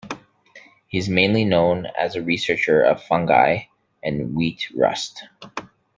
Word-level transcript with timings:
He 0.87 0.97
is 0.97 1.09
mainly 1.09 1.45
known 1.45 1.85
as 1.85 2.15
a 2.15 2.23
researcher 2.23 2.81
of 2.81 3.03
fungi 3.03 3.65
and 4.01 4.33
wheat 4.33 4.67
rust. 4.75 5.23